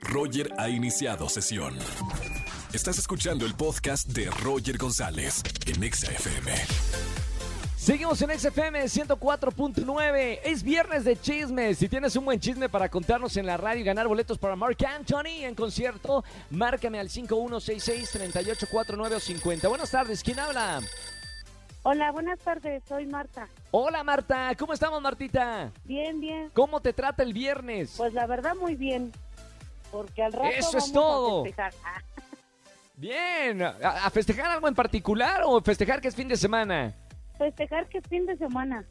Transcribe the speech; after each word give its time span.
Roger 0.00 0.52
ha 0.58 0.68
iniciado 0.68 1.28
sesión. 1.28 1.76
Estás 2.72 2.98
escuchando 2.98 3.44
el 3.46 3.54
podcast 3.54 4.08
de 4.08 4.30
Roger 4.30 4.78
González 4.78 5.42
en 5.66 5.82
Exa 5.82 6.12
FM. 6.12 6.52
Seguimos 7.76 8.22
en 8.22 8.38
XFM 8.38 8.84
104.9. 8.84 10.38
Es 10.44 10.62
viernes 10.62 11.04
de 11.04 11.18
chismes. 11.18 11.78
Si 11.78 11.88
tienes 11.88 12.14
un 12.14 12.26
buen 12.26 12.38
chisme 12.38 12.68
para 12.68 12.88
contarnos 12.90 13.36
en 13.36 13.46
la 13.46 13.56
radio 13.56 13.80
y 13.80 13.84
ganar 13.84 14.06
boletos 14.06 14.38
para 14.38 14.54
Mark 14.54 14.76
Anthony 14.86 15.44
en 15.44 15.54
concierto, 15.54 16.22
márcame 16.50 17.00
al 17.00 17.08
5166-384950. 17.08 19.68
Buenas 19.68 19.90
tardes, 19.90 20.22
¿quién 20.22 20.38
habla? 20.38 20.82
Hola, 21.82 22.12
buenas 22.12 22.38
tardes, 22.40 22.82
soy 22.86 23.06
Marta. 23.06 23.48
Hola 23.70 24.04
Marta, 24.04 24.52
¿cómo 24.58 24.74
estamos 24.74 25.00
Martita? 25.00 25.72
Bien, 25.84 26.20
bien. 26.20 26.50
¿Cómo 26.52 26.80
te 26.80 26.92
trata 26.92 27.22
el 27.22 27.32
viernes? 27.32 27.94
Pues 27.96 28.12
la 28.12 28.26
verdad 28.26 28.54
muy 28.54 28.76
bien. 28.76 29.10
Porque 29.90 30.22
al 30.22 30.32
rato 30.32 30.48
Eso 30.56 30.78
es 30.78 30.92
vamos 30.92 30.92
todo. 30.92 31.40
a 31.40 31.44
festejar. 31.44 31.72
Ah, 31.84 32.02
Bien, 32.96 33.62
¿A, 33.62 33.70
a 34.06 34.10
festejar 34.10 34.50
algo 34.50 34.68
en 34.68 34.74
particular 34.74 35.42
o 35.46 35.60
festejar 35.62 36.00
que 36.00 36.08
es 36.08 36.14
fin 36.14 36.28
de 36.28 36.36
semana? 36.36 36.94
festejar 37.38 37.88
que 37.88 37.96
es 37.98 38.06
fin 38.06 38.26
de 38.26 38.36
semana. 38.36 38.84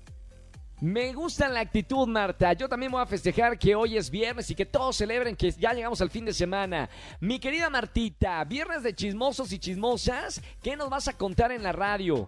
Me 0.82 1.14
gusta 1.14 1.48
la 1.50 1.60
actitud, 1.60 2.08
Marta. 2.08 2.54
Yo 2.54 2.68
también 2.68 2.92
voy 2.92 3.02
a 3.02 3.06
festejar 3.06 3.60
que 3.60 3.76
hoy 3.76 3.98
es 3.98 4.10
viernes 4.10 4.50
y 4.50 4.56
que 4.56 4.66
todos 4.66 4.96
celebren 4.96 5.36
que 5.36 5.52
ya 5.52 5.74
llegamos 5.74 6.02
al 6.02 6.10
fin 6.10 6.26
de 6.26 6.34
semana. 6.34 6.90
Mi 7.20 7.38
querida 7.40 7.70
Martita, 7.70 8.44
viernes 8.46 8.82
de 8.82 8.96
chismosos 8.96 9.52
y 9.52 9.60
chismosas, 9.60 10.42
¿qué 10.64 10.76
nos 10.76 10.90
vas 10.90 11.08
a 11.08 11.14
contar 11.18 11.52
en 11.52 11.62
la 11.62 11.74
radio? 11.74 12.28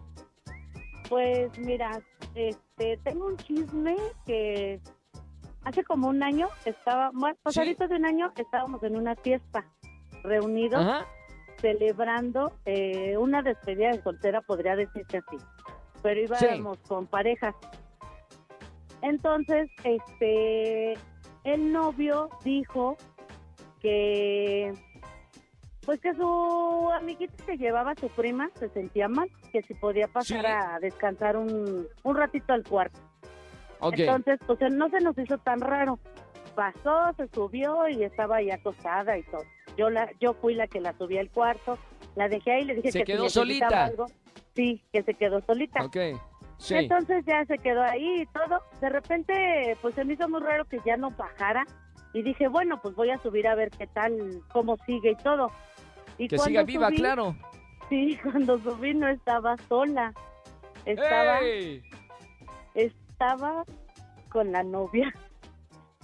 Pues 1.09 1.57
mira, 1.57 1.99
este, 2.35 2.97
tengo 3.03 3.25
un 3.25 3.37
chisme 3.37 3.95
que 4.25 4.79
hace 5.63 5.83
como 5.83 6.07
un 6.07 6.23
año 6.23 6.47
estaba, 6.65 7.11
bueno, 7.13 7.37
pues 7.43 7.53
Sí. 7.53 7.59
ahorita 7.61 7.87
de 7.87 7.95
un 7.95 8.05
año 8.05 8.31
estábamos 8.35 8.81
en 8.83 8.95
una 8.97 9.15
fiesta, 9.15 9.65
reunidos, 10.23 10.81
Ajá. 10.81 11.05
celebrando 11.59 12.51
eh, 12.65 13.15
una 13.17 13.41
despedida 13.41 13.89
de 13.91 14.01
soltera, 14.01 14.41
podría 14.41 14.75
decirse 14.75 15.17
así. 15.17 15.37
Pero 16.01 16.21
íbamos 16.21 16.77
con 16.87 17.05
parejas. 17.07 17.53
Entonces, 19.01 19.69
este, 19.83 20.93
el 21.43 21.71
novio 21.71 22.29
dijo 22.43 22.97
que, 23.79 24.73
pues 25.85 25.99
que 26.01 26.13
su 26.13 26.89
amiguita 26.93 27.43
que 27.45 27.57
llevaba 27.57 27.91
a 27.91 27.95
su 27.95 28.09
prima 28.09 28.49
se 28.55 28.69
sentía 28.69 29.07
mal, 29.07 29.29
que 29.51 29.61
si 29.63 29.73
podía 29.73 30.07
pasar 30.07 30.41
Sí. 30.41 30.45
a 30.45 30.79
descansar 30.79 31.37
un, 31.37 31.87
un 32.03 32.15
ratito 32.15 32.53
al 32.53 32.63
cuarto. 32.63 32.99
Entonces, 33.81 34.39
pues 34.45 34.59
no 34.71 34.89
se 34.89 34.99
nos 35.01 35.17
hizo 35.17 35.37
tan 35.39 35.59
raro. 35.61 35.99
Pasó, 36.55 37.13
se 37.17 37.27
subió 37.29 37.87
y 37.87 38.03
estaba 38.03 38.37
ahí 38.37 38.51
acostada 38.51 39.17
y 39.17 39.23
todo. 39.23 39.43
Yo 39.77 39.89
la, 39.89 40.09
yo 40.19 40.33
fui 40.33 40.53
la 40.53 40.67
que 40.67 40.81
la 40.81 40.93
subí 40.97 41.17
al 41.17 41.29
cuarto, 41.29 41.77
la 42.15 42.27
dejé 42.27 42.51
ahí 42.51 42.61
y 42.63 42.65
le 42.65 42.75
dije 42.75 42.91
¿Se 42.91 42.99
que 42.99 43.05
quedó 43.05 43.23
si 43.29 43.35
solita? 43.35 43.85
algo. 43.85 44.05
Sí, 44.53 44.83
que 44.91 45.01
se 45.03 45.13
quedó 45.13 45.41
solita. 45.41 45.83
ok. 45.85 45.97
Sí. 46.57 46.75
Entonces 46.75 47.23
ya 47.25 47.43
se 47.45 47.57
quedó 47.57 47.81
ahí 47.81 48.21
y 48.21 48.25
todo. 48.27 48.61
De 48.81 48.89
repente, 48.89 49.77
pues 49.81 49.95
se 49.95 50.05
me 50.05 50.13
hizo 50.13 50.29
muy 50.29 50.41
raro 50.41 50.65
que 50.65 50.79
ya 50.85 50.95
no 50.97 51.09
bajara. 51.11 51.65
Y 52.13 52.21
dije, 52.21 52.49
bueno, 52.49 52.79
pues 52.81 52.93
voy 52.95 53.09
a 53.09 53.17
subir 53.17 53.47
a 53.47 53.55
ver 53.55 53.71
qué 53.71 53.87
tal, 53.87 54.41
cómo 54.51 54.77
sigue 54.85 55.11
y 55.11 55.15
todo. 55.23 55.49
Y 56.17 56.27
que 56.27 56.37
siga 56.37 56.63
viva, 56.63 56.89
subí- 56.89 56.97
claro. 56.97 57.35
Sí, 57.89 58.19
cuando 58.23 58.59
subí 58.59 58.93
no 58.93 59.07
estaba 59.07 59.55
sola. 59.69 60.13
Estaba, 60.85 61.39
¡Ey! 61.39 61.81
Estaba 63.21 63.63
con 64.29 64.51
la 64.51 64.63
novia. 64.63 65.13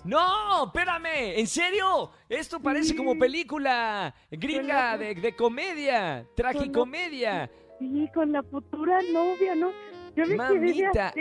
No, 0.04 0.66
espérame, 0.66 1.40
¿en 1.40 1.48
serio? 1.48 2.12
Esto 2.30 2.60
parece 2.60 2.96
como 2.96 3.18
película 3.18 4.14
gringa 4.32 4.60
Con 4.60 4.68
la- 4.68 4.98
de, 4.98 5.16
de 5.16 5.36
comedia, 5.36 6.26
tragicomedia. 6.36 7.50
Sí, 7.80 8.10
con 8.14 8.32
la 8.32 8.44
futura 8.44 9.00
novia, 9.12 9.56
¿no? 9.56 9.72
Yo 10.16 10.26
me 10.28 10.36
Mamita. 10.36 11.14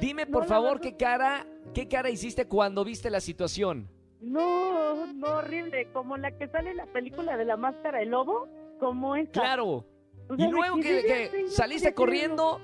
Dime 0.00 0.26
por 0.26 0.46
favor 0.46 0.80
qué 0.80 0.96
cara, 0.96 1.44
qué 1.74 1.88
cara 1.88 2.08
hiciste 2.08 2.46
cuando 2.46 2.84
viste 2.84 3.10
la 3.10 3.20
situación. 3.20 3.88
No, 4.20 5.06
no, 5.06 5.26
horrible. 5.36 5.88
Como 5.92 6.16
la 6.16 6.30
que 6.38 6.48
sale 6.48 6.70
en 6.70 6.78
la 6.78 6.86
película 6.86 7.36
de 7.36 7.44
la 7.44 7.56
máscara 7.56 7.98
del 7.98 8.10
lobo, 8.10 8.48
como 8.80 9.14
esa. 9.16 9.32
Claro. 9.32 9.84
O 10.28 10.34
Y 10.34 10.36
sea, 10.38 10.48
luego 10.48 10.76
que, 10.76 11.44
saliste 11.48 11.92
creerlo. 11.94 12.60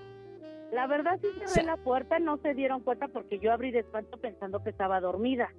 La 0.72 0.86
verdad 0.86 1.19
sí 1.20 1.28
cerré 1.34 1.48
Se- 1.48 1.62
la 1.64 1.76
puerta, 1.76 2.19
no 2.19 2.36
se 2.38 2.54
dieron 2.54 2.81
cuenta 2.81 3.08
porque 3.08 3.38
yo 3.38 3.53
abrí 3.53 3.70
de 3.72 3.81
espanto 3.81 4.19
pensando 4.19 4.62
que 4.62 4.70
estaba 4.70 5.00
dormida. 5.00 5.50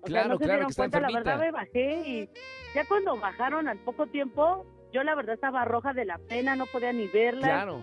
O 0.00 0.06
sea, 0.08 0.22
Claro, 0.22 0.28
no 0.30 0.38
se 0.38 0.44
claro, 0.44 0.52
dieron 0.58 0.68
que 0.70 0.74
cuenta, 0.76 1.00
la 1.00 1.10
verdad 1.12 1.38
me 1.38 1.50
bajé 1.50 2.02
y 2.08 2.28
ya 2.74 2.84
cuando 2.86 3.16
bajaron 3.18 3.68
al 3.68 3.78
poco 3.78 4.06
tiempo, 4.06 4.64
yo 4.92 5.02
la 5.02 5.14
verdad 5.14 5.34
estaba 5.34 5.64
roja 5.64 5.92
de 5.92 6.04
la 6.04 6.18
pena, 6.18 6.56
no 6.56 6.66
podía 6.66 6.92
ni 6.92 7.06
verla. 7.08 7.46
claro. 7.48 7.82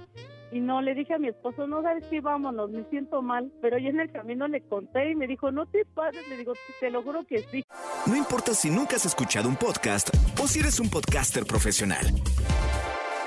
Y 0.52 0.60
no, 0.60 0.84
le 0.84 0.94
dije 0.94 1.16
a 1.16 1.18
mi 1.18 1.30
esposo, 1.30 1.66
no 1.66 1.82
sabes 1.82 2.06
si 2.12 2.20
vámonos, 2.20 2.70
me 2.70 2.84
siento 2.92 3.24
mal. 3.24 3.52
Pero 3.60 3.80
yo 3.80 3.90
en 3.90 4.00
el 4.00 4.12
camino 4.12 4.48
le 4.48 4.62
conté 4.62 5.10
y 5.10 5.16
me 5.16 5.26
dijo, 5.26 5.52
no 5.52 5.66
te 5.66 5.84
pases, 5.84 6.28
le 6.30 6.38
digo, 6.38 6.54
te 6.80 6.92
lo 6.92 7.02
juro 7.02 7.24
que 7.26 7.40
sí. 7.50 7.64
No 8.06 8.16
importa 8.16 8.54
si 8.54 8.70
nunca 8.70 8.98
has 8.98 9.06
escuchado 9.08 9.50
un 9.50 9.56
podcast 9.56 10.10
o 10.40 10.46
si 10.48 10.60
eres 10.60 10.80
un 10.80 10.92
podcaster 10.92 11.44
profesional. 11.48 12.06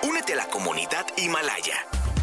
Únete 0.08 0.34
a 0.34 0.36
la 0.36 0.46
comunidad 0.46 1.04
Himalaya. 1.16 1.74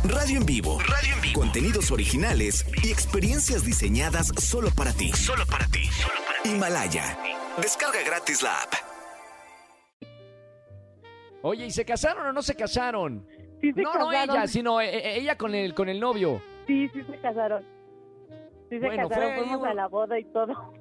Radio 0.04 0.38
en 0.40 0.46
vivo. 0.46 0.80
Radio 0.80 1.16
en 1.16 1.22
vivo. 1.22 1.40
Contenidos 1.40 1.92
originales 1.92 2.66
y 2.84 2.92
experiencias 2.92 3.64
diseñadas 3.66 4.28
solo 4.38 4.70
para 4.76 4.92
ti. 4.92 5.12
Solo 5.14 5.46
para 5.46 5.66
ti. 5.68 5.90
Himalaya. 6.46 7.18
Descarga 7.62 8.00
gratis 8.06 8.42
la 8.44 8.52
app. 8.62 8.74
Oye, 11.42 11.66
¿y 11.68 11.72
se 11.72 11.86
casaron 11.86 12.26
o 12.28 12.34
no 12.34 12.42
se 12.42 12.56
casaron? 12.56 13.26
Sí 13.62 13.72
se 13.74 13.82
No, 13.82 13.94
no 13.94 14.10
casaron. 14.10 14.36
ella, 14.36 14.48
sino 14.48 14.82
eh, 14.82 14.90
eh, 14.96 15.20
ella 15.20 15.38
con 15.38 15.54
el, 15.56 15.74
con 15.74 15.90
el 15.90 16.00
novio. 16.00 16.42
Sí, 16.68 16.90
sí 16.94 17.02
se 17.10 17.20
casaron. 17.20 17.64
Sí 18.70 18.80
se 18.80 18.86
Bueno, 18.88 19.08
casaron, 19.10 19.34
fue 19.36 19.44
fuimos 19.46 19.68
a 19.68 19.74
la 19.74 19.88
boda 19.88 20.20
y 20.20 20.26
todo. 20.26 20.74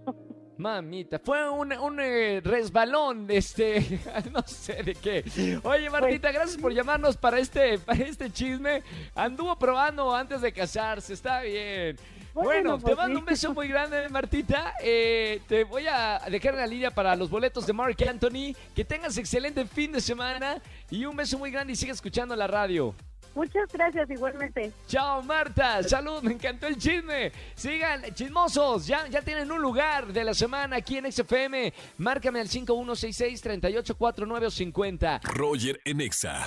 Mamita, 0.63 1.19
fue 1.19 1.51
un, 1.51 1.73
un 1.73 1.99
eh, 2.01 2.41
resbalón, 2.43 3.27
este, 3.29 4.01
no 4.33 4.43
sé 4.47 4.83
de 4.83 4.95
qué. 4.95 5.61
Oye, 5.65 5.91
Martita, 5.91 6.29
Pues 6.29 6.35
gracias 6.35 6.61
por 6.61 6.73
llamarnos 6.73 7.17
para 7.17 7.39
este, 7.39 7.79
para 7.79 7.99
este 7.99 8.31
chisme. 8.31 8.83
Anduvo 9.15 9.59
probando 9.59 10.15
antes 10.15 10.41
de 10.41 10.53
casarse, 10.53 11.15
está 11.15 11.43
bien. 11.43 11.97
Bueno, 12.33 12.49
Bueno, 12.49 12.77
te 12.79 12.83
pues 12.85 12.97
mando 12.97 13.19
un 13.19 13.25
beso 13.27 13.53
muy 13.53 13.69
grande, 13.69 14.09
Martita. 14.09 14.75
Eh, 14.83 15.43
te 15.49 15.65
voy 15.65 15.87
a 15.87 16.21
dejar 16.31 16.55
la 16.55 16.67
línea 16.67 16.91
para 16.91 17.15
los 17.15 17.29
boletos 17.29 17.67
de 17.67 17.73
Mark 17.73 17.97
Anthony. 18.09 18.55
Que 18.75 18.85
tengas 18.85 19.19
excelente 19.19 19.67
fin 19.67 19.93
de 19.93 20.01
semana 20.01 20.63
y 20.91 21.05
un 21.05 21.15
beso 21.15 21.39
muy 21.39 21.51
grande 21.51 21.75
y 21.75 21.77
sigue 21.77 21.93
escuchando 21.93 22.35
la 22.35 22.47
radio. 22.47 22.95
Muchas 23.35 23.73
gracias 23.73 24.11
igualmente. 24.11 24.71
Chao 24.87 25.23
Marta, 25.23 25.83
salud, 25.83 26.23
me 26.23 26.33
encantó 26.33 26.67
el 26.67 26.77
chisme. 26.77 27.33
Sigan 27.55 28.03
chismosos, 28.15 28.87
ya, 28.87 29.07
ya 29.09 29.23
tienen 29.23 29.51
un 29.51 29.63
lugar 29.63 30.13
de 30.13 30.25
la 30.25 30.35
semana 30.35 30.77
aquí 30.77 30.99
en 30.99 31.11
XFM. 31.11 31.73
Márcame 31.99 32.41
al 32.41 32.49
5166-384950. 32.49 35.21
Roger 35.23 35.81
en 35.85 36.01
Exa. 36.03 36.45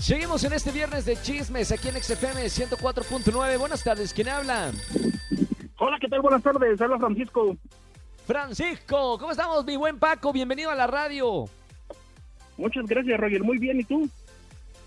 Seguimos 0.00 0.44
en 0.44 0.52
este 0.52 0.70
viernes 0.70 1.04
de 1.04 1.16
chismes 1.20 1.72
aquí 1.72 1.88
en 1.88 2.00
XFM 2.00 2.44
104.9. 2.46 3.58
Buenas 3.58 3.82
tardes, 3.84 4.14
¿quién 4.14 4.28
habla? 4.28 4.70
Hola, 5.78 5.98
¿qué 6.00 6.08
tal? 6.08 6.20
Buenas 6.20 6.42
tardes. 6.42 6.80
Habla 6.80 6.98
Francisco. 6.98 7.56
Francisco, 8.26 9.18
¿cómo 9.18 9.32
estamos, 9.32 9.64
mi 9.64 9.76
buen 9.76 9.98
Paco? 9.98 10.32
Bienvenido 10.32 10.70
a 10.70 10.74
la 10.74 10.86
radio. 10.86 11.46
Muchas 12.56 12.86
gracias, 12.86 13.18
Roger. 13.18 13.42
Muy 13.42 13.58
bien, 13.58 13.80
¿y 13.80 13.84
tú? 13.84 14.08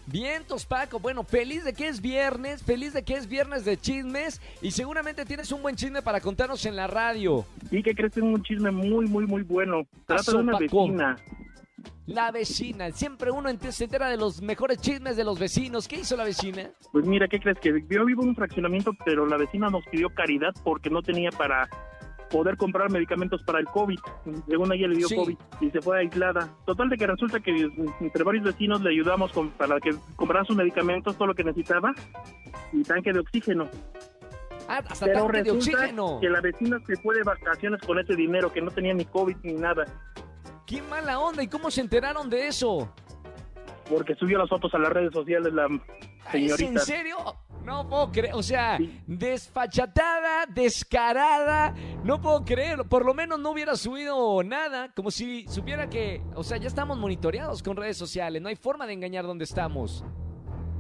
Vientos, 0.06 0.66
Paco. 0.66 1.00
Bueno, 1.00 1.24
feliz 1.24 1.64
de 1.64 1.74
que 1.74 1.88
es 1.88 2.02
viernes, 2.02 2.64
feliz 2.64 2.94
de 2.94 3.04
que 3.04 3.16
es 3.16 3.28
viernes 3.28 3.66
de 3.66 3.78
chismes 3.78 4.42
y 4.62 4.72
seguramente 4.72 5.26
tienes 5.26 5.52
un 5.52 5.62
buen 5.62 5.76
chisme 5.76 6.02
para 6.02 6.20
contarnos 6.20 6.66
en 6.66 6.76
la 6.76 6.88
radio. 6.88 7.46
Sí, 7.70 7.82
que 7.82 7.96
crees? 7.96 8.18
Un 8.18 8.42
chisme 8.44 8.72
muy, 8.72 9.08
muy, 9.08 9.26
muy 9.26 9.44
bueno. 9.44 9.84
Trata 10.06 10.32
de 10.32 10.38
una 10.38 10.54
Paco. 10.54 10.86
vecina. 10.86 11.18
La 12.06 12.32
vecina, 12.32 12.92
siempre 12.92 13.32
uno 13.32 13.50
se 13.72 13.84
entera 13.86 14.10
de 14.10 14.18
los 14.18 14.42
mejores 14.42 14.78
chismes 14.80 15.16
de 15.16 15.24
los 15.24 15.40
vecinos. 15.40 15.88
¿Qué 15.88 16.02
hizo 16.02 16.18
la 16.18 16.26
vecina? 16.26 16.70
Pues 16.92 17.06
mira, 17.06 17.28
¿qué 17.30 17.40
crees? 17.40 17.58
Que 17.60 17.70
yo 17.90 18.06
vivo 18.06 18.24
en 18.24 18.30
un 18.30 18.36
fraccionamiento, 18.36 18.92
pero 19.06 19.26
la 19.26 19.38
vecina 19.38 19.70
nos 19.70 19.86
pidió 19.88 20.10
caridad 20.10 20.54
porque 20.66 20.90
no 20.90 21.02
tenía 21.02 21.30
para 21.32 21.70
poder 22.34 22.58
comprar 22.58 22.90
medicamentos 22.92 23.42
para 23.44 23.60
el 23.60 23.66
COVID. 23.68 24.00
Según 24.50 24.74
ella 24.74 24.88
le 24.88 24.96
dio 24.98 25.08
Sí. 25.08 25.16
COVID 25.16 25.38
y 25.62 25.70
se 25.70 25.82
fue 25.82 26.00
aislada. 26.00 26.50
Total 26.66 26.90
de 26.90 26.98
que 26.98 27.08
resulta 27.08 27.40
que 27.40 27.52
entre 28.02 28.24
varios 28.24 28.44
vecinos 28.44 28.82
le 28.82 28.90
ayudamos 28.90 29.32
con, 29.32 29.52
para 29.52 29.80
que 29.80 29.92
comprara 30.16 30.44
sus 30.44 30.56
medicamentos, 30.58 31.16
todo 31.16 31.28
lo 31.28 31.36
que 31.36 31.44
necesitaba 31.44 31.94
y 32.74 32.82
tanque 32.84 33.14
de 33.14 33.20
oxígeno. 33.20 33.70
Ah, 34.68 34.82
hasta 34.90 35.06
Pero 35.06 35.20
tanque 35.26 35.38
de 35.38 35.44
resulta 35.44 35.78
oxígeno. 35.78 36.18
que 36.20 36.30
la 36.30 36.42
vecina 36.42 36.80
se 36.88 36.96
fue 36.98 37.16
de 37.16 37.24
vacaciones 37.24 37.82
con 37.86 38.00
ese 38.00 38.16
dinero, 38.16 38.52
que 38.52 38.62
no 38.62 38.72
tenía 38.72 38.94
ni 38.96 39.06
COVID 39.06 39.38
ni 39.44 39.54
nada. 39.54 39.86
Qué 40.66 40.82
mala 40.82 41.20
onda. 41.20 41.44
¿Y 41.44 41.48
cómo 41.48 41.70
se 41.70 41.82
enteraron 41.82 42.30
de 42.30 42.48
eso? 42.48 42.92
porque 43.90 44.16
subió 44.16 44.38
las 44.40 44.48
fotos 44.50 44.74
a 44.74 44.80
las 44.80 44.92
redes 44.94 45.12
sociales 45.14 45.54
la 45.54 45.66
¿Es 46.32 46.34
en 46.34 46.58
señorita. 46.58 46.80
serio? 46.80 47.18
No 47.66 47.88
puedo 47.88 48.12
creer, 48.12 48.34
o 48.36 48.44
sea, 48.44 48.78
desfachatada, 49.08 50.46
descarada, 50.48 51.74
no 52.04 52.22
puedo 52.22 52.44
creer, 52.44 52.80
por 52.90 53.06
lo 53.06 53.14
menos 53.14 53.40
no 53.40 53.52
hubiera 53.52 53.76
subido 53.76 54.44
nada, 54.44 54.92
como 54.94 55.12
si 55.12 55.48
supiera 55.48 55.90
que, 55.90 56.22
o 56.36 56.44
sea, 56.44 56.58
ya 56.58 56.68
estamos 56.68 56.98
monitoreados 56.98 57.64
con 57.64 57.78
redes 57.78 57.96
sociales, 57.96 58.42
no 58.42 58.50
hay 58.50 58.58
forma 58.58 58.86
de 58.86 58.94
engañar 58.94 59.26
dónde 59.26 59.46
estamos. 59.46 60.06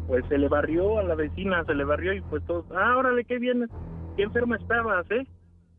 Pues 0.08 0.26
se 0.28 0.38
le 0.38 0.50
barrió 0.50 1.00
a 1.00 1.04
la 1.04 1.16
vecina, 1.16 1.64
se 1.66 1.74
le 1.74 1.86
barrió 1.86 2.14
y 2.14 2.22
pues 2.22 2.46
todos, 2.46 2.66
ah, 2.76 2.98
órale, 2.98 3.24
qué 3.24 3.40
bien, 3.40 3.70
qué 4.18 4.24
enferma 4.24 4.58
estabas, 4.58 5.10
¿eh? 5.12 5.26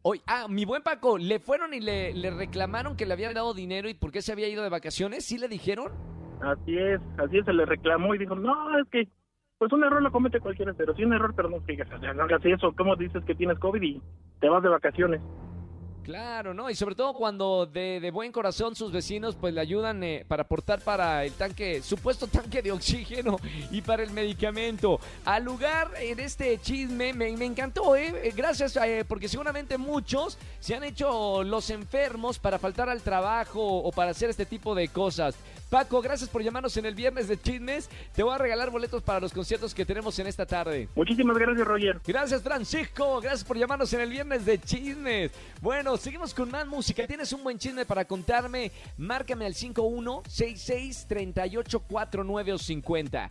Oye, 0.01 0.23
ah, 0.27 0.47
mi 0.49 0.65
buen 0.65 0.83
Paco, 0.83 1.19
¿le 1.19 1.39
fueron 1.39 1.75
y 1.75 1.81
le, 1.81 2.15
le 2.15 2.31
reclamaron 2.31 2.97
que 2.97 3.05
le 3.05 3.13
habían 3.13 3.35
dado 3.35 3.53
dinero 3.53 3.91
y 3.91 3.95
por 3.95 4.11
qué 4.11 4.23
se 4.23 4.33
había 4.33 4.49
ido 4.49 4.63
de 4.63 4.71
vacaciones? 4.71 5.25
¿Sí 5.27 5.37
le 5.37 5.49
dijeron? 5.49 5.93
Así 6.41 6.77
es, 6.79 7.01
así 7.19 7.39
es, 7.39 7.45
se 7.45 7.53
le 7.53 7.65
reclamó 7.65 8.15
y 8.15 8.19
dijo, 8.19 8.35
no, 8.35 8.79
es 8.79 8.89
que 8.91 9.09
pues 9.59 9.73
un 9.73 9.85
error 9.85 10.03
lo 10.03 10.13
comete 10.13 10.41
cualquiera, 10.41 10.73
pero 10.75 10.95
sí 10.95 11.05
un 11.05 11.13
error, 11.13 11.33
pero 11.35 11.49
no 11.49 11.61
fijas, 11.61 11.89
o 11.91 12.15
no 12.15 12.23
hagas 12.23 12.45
eso, 12.45 12.73
¿cómo 12.77 12.97
dices 12.97 13.25
que 13.25 13.35
tienes 13.35 13.59
COVID 13.59 13.83
y 13.83 14.03
te 14.41 14.49
vas 14.49 14.63
de 14.63 14.69
vacaciones? 14.69 15.21
Claro, 16.05 16.53
¿no? 16.53 16.69
Y 16.69 16.75
sobre 16.75 16.95
todo 16.95 17.15
cuando 17.15 17.67
de, 17.67 17.99
de 17.99 18.11
buen 18.11 18.31
corazón 18.31 18.77
sus 18.77 18.93
vecinos 18.93 19.35
pues 19.35 19.55
le 19.55 19.61
ayudan 19.61 20.03
eh, 20.05 20.25
para 20.29 20.43
aportar 20.43 20.81
para 20.81 21.25
el 21.25 21.33
tanque, 21.33 21.81
supuesto 21.83 22.27
tanque 22.27 22.61
de 22.61 22.73
oxígeno 22.73 23.39
y 23.71 23.81
para 23.81 24.03
el 24.03 24.11
medicamento. 24.11 25.01
Al 25.25 25.45
lugar 25.45 25.91
en 25.99 26.21
este 26.21 26.59
chisme 26.61 27.13
me, 27.15 27.35
me 27.37 27.47
encantó, 27.47 27.97
¿eh? 27.97 28.13
Eh, 28.23 28.33
Gracias, 28.37 28.77
eh, 28.77 29.05
porque 29.09 29.29
seguramente 29.29 29.79
muchos 29.79 30.37
se 30.61 30.75
han 30.75 30.85
hecho 30.85 31.43
los 31.43 31.71
enfermos 31.71 32.39
para 32.39 32.59
faltar 32.59 32.89
al 32.91 33.01
trabajo 33.01 33.63
o 33.63 33.91
para 33.91 34.11
hacer 34.11 34.29
este 34.29 34.45
tipo 34.45 34.75
de 34.75 34.89
cosas. 34.89 35.35
Paco, 35.71 36.03
gracias 36.03 36.29
por 36.29 36.43
llamarnos 36.43 36.77
en 36.77 36.87
el 36.87 36.95
viernes 36.95 37.27
de 37.27 37.41
chismes. 37.41 37.89
Te 38.15 38.23
voy 38.23 38.35
a 38.35 38.39
regalar 38.39 38.71
boletos 38.71 39.03
para 39.03 39.19
los 39.19 39.33
conciertos 39.33 39.75
que 39.75 39.85
tenemos 39.85 40.17
en 40.19 40.27
esta 40.27 40.47
tarde. 40.47 40.89
Muchísimas 40.95 41.37
gracias, 41.37 41.67
Roger. 41.67 42.01
Gracias, 42.07 42.43
Francisco. 42.43 43.21
Gracias 43.21 43.43
por 43.45 43.57
llamarnos 43.57 43.93
en 43.93 44.01
el 44.01 44.11
viernes 44.11 44.45
de 44.45 44.61
chismes. 44.61 45.33
Bueno, 45.61 45.94
seguimos 46.01 46.35
con 46.35 46.51
más 46.51 46.67
música. 46.67 47.07
¿Tienes 47.07 47.33
un 47.33 47.45
buen 47.45 47.59
chisme 47.59 47.85
para 47.85 48.05
contarme? 48.05 48.73
Márcame 48.97 49.47
al 49.47 49.55
51663849 49.55 52.53
o 52.53 52.59
50. 52.59 53.31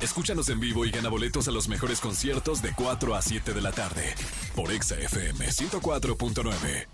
Escúchanos 0.00 0.50
en 0.50 0.60
vivo 0.60 0.84
y 0.84 0.90
gana 0.90 1.08
boletos 1.08 1.48
a 1.48 1.50
los 1.50 1.66
mejores 1.68 2.00
conciertos 2.00 2.60
de 2.60 2.74
4 2.74 3.14
a 3.14 3.22
7 3.22 3.54
de 3.54 3.62
la 3.62 3.72
tarde 3.72 4.14
por 4.54 4.70
Exa 4.70 4.96
FM 4.96 5.46
104.9. 5.46 6.93